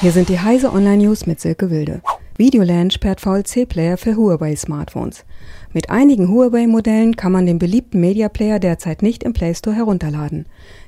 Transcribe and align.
Hier 0.00 0.12
sind 0.12 0.28
die 0.28 0.38
Heise 0.38 0.72
Online 0.72 0.98
News 0.98 1.26
mit 1.26 1.40
Silke 1.40 1.70
Wilde. 1.70 2.02
Videoland 2.36 2.92
sperrt 2.92 3.20
VLC-Player 3.20 3.96
für 3.96 4.14
Huawei-Smartphones. 4.14 5.24
Mit 5.72 5.90
einigen 5.90 6.28
Huawei-Modellen 6.28 7.16
kann 7.16 7.32
man 7.32 7.46
den 7.46 7.58
beliebten 7.58 7.98
Media 7.98 8.28
Player 8.28 8.60
derzeit 8.60 9.02
nicht 9.02 9.24
im 9.24 9.32
Play 9.32 9.56
Store 9.56 9.74
herunterladen. 9.74 10.46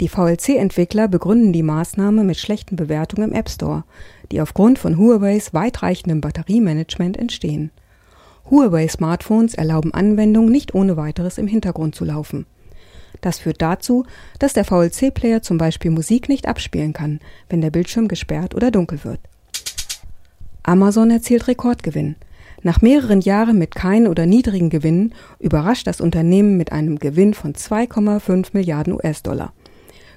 Die 0.00 0.06
VLC-Entwickler 0.06 1.08
begründen 1.08 1.52
die 1.52 1.64
Maßnahme 1.64 2.22
mit 2.22 2.36
schlechten 2.36 2.76
Bewertungen 2.76 3.30
im 3.30 3.34
App 3.34 3.50
Store, 3.50 3.82
die 4.30 4.40
aufgrund 4.40 4.78
von 4.78 4.96
Huaweis 4.96 5.52
weitreichendem 5.52 6.20
Batteriemanagement 6.20 7.16
entstehen. 7.16 7.72
Huawei-Smartphones 8.52 9.54
erlauben 9.54 9.92
Anwendungen 9.92 10.52
nicht 10.52 10.76
ohne 10.76 10.96
weiteres 10.96 11.38
im 11.38 11.48
Hintergrund 11.48 11.96
zu 11.96 12.04
laufen. 12.04 12.46
Das 13.22 13.38
führt 13.38 13.62
dazu, 13.62 14.04
dass 14.38 14.52
der 14.52 14.64
VLC-Player 14.64 15.40
zum 15.40 15.56
Beispiel 15.56 15.90
Musik 15.90 16.28
nicht 16.28 16.46
abspielen 16.46 16.92
kann, 16.92 17.20
wenn 17.48 17.62
der 17.62 17.70
Bildschirm 17.70 18.08
gesperrt 18.08 18.54
oder 18.54 18.70
dunkel 18.70 19.02
wird. 19.04 19.20
Amazon 20.64 21.10
erzielt 21.10 21.48
Rekordgewinn. 21.48 22.16
Nach 22.62 22.82
mehreren 22.82 23.20
Jahren 23.20 23.58
mit 23.58 23.74
keinen 23.74 24.06
oder 24.06 24.26
niedrigen 24.26 24.70
Gewinnen 24.70 25.14
überrascht 25.38 25.86
das 25.86 26.00
Unternehmen 26.00 26.56
mit 26.56 26.72
einem 26.72 26.98
Gewinn 26.98 27.32
von 27.32 27.54
2,5 27.54 28.50
Milliarden 28.52 28.92
US-Dollar. 28.92 29.52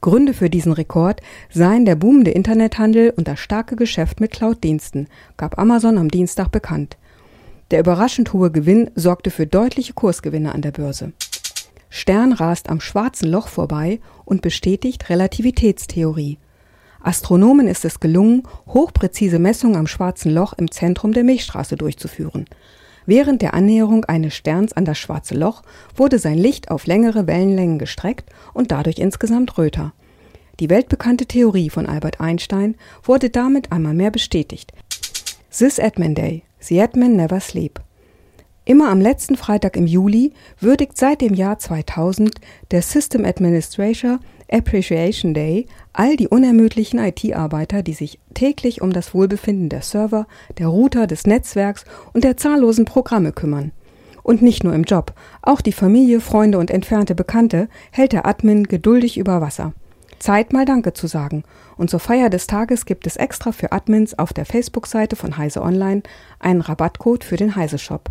Gründe 0.00 0.34
für 0.34 0.50
diesen 0.50 0.72
Rekord 0.72 1.20
seien 1.50 1.84
der 1.84 1.96
boomende 1.96 2.30
Internethandel 2.30 3.12
und 3.16 3.26
das 3.26 3.40
starke 3.40 3.74
Geschäft 3.74 4.20
mit 4.20 4.30
Cloud-Diensten, 4.32 5.08
gab 5.36 5.58
Amazon 5.58 5.98
am 5.98 6.08
Dienstag 6.08 6.50
bekannt. 6.50 6.96
Der 7.70 7.80
überraschend 7.80 8.32
hohe 8.32 8.50
Gewinn 8.50 8.90
sorgte 8.94 9.30
für 9.30 9.46
deutliche 9.46 9.92
Kursgewinne 9.92 10.52
an 10.54 10.62
der 10.62 10.72
Börse. 10.72 11.12
Stern 11.90 12.32
rast 12.32 12.68
am 12.68 12.80
schwarzen 12.80 13.30
Loch 13.30 13.48
vorbei 13.48 14.00
und 14.24 14.42
bestätigt 14.42 15.08
Relativitätstheorie. 15.08 16.38
Astronomen 17.00 17.68
ist 17.68 17.84
es 17.84 18.00
gelungen, 18.00 18.42
hochpräzise 18.66 19.38
Messungen 19.38 19.76
am 19.76 19.86
schwarzen 19.86 20.32
Loch 20.32 20.52
im 20.54 20.70
Zentrum 20.70 21.12
der 21.12 21.24
Milchstraße 21.24 21.76
durchzuführen. 21.76 22.44
Während 23.06 23.40
der 23.40 23.54
Annäherung 23.54 24.04
eines 24.04 24.34
Sterns 24.34 24.74
an 24.74 24.84
das 24.84 24.98
schwarze 24.98 25.34
Loch 25.34 25.62
wurde 25.96 26.18
sein 26.18 26.36
Licht 26.36 26.70
auf 26.70 26.86
längere 26.86 27.26
Wellenlängen 27.26 27.78
gestreckt 27.78 28.30
und 28.52 28.70
dadurch 28.70 28.98
insgesamt 28.98 29.56
röter. 29.56 29.94
Die 30.60 30.68
weltbekannte 30.68 31.24
Theorie 31.24 31.70
von 31.70 31.86
Albert 31.86 32.20
Einstein 32.20 32.74
wurde 33.02 33.30
damit 33.30 33.72
einmal 33.72 33.94
mehr 33.94 34.10
bestätigt. 34.10 34.72
This 35.56 35.78
Edman 35.78 36.14
Day, 36.14 36.42
The 36.58 36.78
Edman 36.78 37.16
Never 37.16 37.40
Sleep. 37.40 37.80
Immer 38.68 38.90
am 38.90 39.00
letzten 39.00 39.38
Freitag 39.38 39.78
im 39.78 39.86
Juli 39.86 40.34
würdigt 40.60 40.98
seit 40.98 41.22
dem 41.22 41.32
Jahr 41.32 41.58
2000 41.58 42.34
der 42.70 42.82
System 42.82 43.24
Administrator 43.24 44.18
Appreciation 44.52 45.32
Day 45.32 45.64
all 45.94 46.18
die 46.18 46.28
unermüdlichen 46.28 46.98
IT-Arbeiter, 46.98 47.82
die 47.82 47.94
sich 47.94 48.20
täglich 48.34 48.82
um 48.82 48.92
das 48.92 49.14
Wohlbefinden 49.14 49.70
der 49.70 49.80
Server, 49.80 50.26
der 50.58 50.66
Router, 50.66 51.06
des 51.06 51.26
Netzwerks 51.26 51.86
und 52.12 52.24
der 52.24 52.36
zahllosen 52.36 52.84
Programme 52.84 53.32
kümmern. 53.32 53.72
Und 54.22 54.42
nicht 54.42 54.64
nur 54.64 54.74
im 54.74 54.84
Job, 54.84 55.14
auch 55.40 55.62
die 55.62 55.72
Familie, 55.72 56.20
Freunde 56.20 56.58
und 56.58 56.70
entfernte 56.70 57.14
Bekannte 57.14 57.70
hält 57.90 58.12
der 58.12 58.26
Admin 58.26 58.64
geduldig 58.64 59.16
über 59.16 59.40
Wasser. 59.40 59.72
Zeit 60.18 60.52
mal 60.52 60.66
Danke 60.66 60.92
zu 60.92 61.06
sagen. 61.06 61.44
Und 61.78 61.88
zur 61.88 62.00
Feier 62.00 62.28
des 62.28 62.46
Tages 62.46 62.84
gibt 62.84 63.06
es 63.06 63.16
extra 63.16 63.50
für 63.50 63.72
Admins 63.72 64.18
auf 64.18 64.34
der 64.34 64.44
Facebook-Seite 64.44 65.16
von 65.16 65.38
Heise 65.38 65.62
Online 65.62 66.02
einen 66.38 66.60
Rabattcode 66.60 67.24
für 67.24 67.36
den 67.36 67.56
Heise 67.56 67.78
Shop. 67.78 68.10